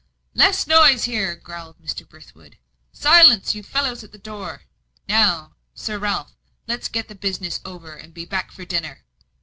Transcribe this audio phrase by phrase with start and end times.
[0.33, 2.09] "Less noise there!" growled Mr.
[2.09, 2.57] Brithwood.
[2.91, 4.63] "Silence, you fellows at the door!
[5.07, 6.35] Now, Sir Ralph,
[6.65, 9.03] let's get the business over, and be back for dinner."